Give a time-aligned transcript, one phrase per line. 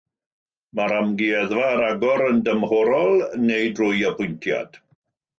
[0.77, 3.19] Mae'r amgueddfa ar agor yn dymhorol,
[3.49, 4.81] neu drwy apwyntiad.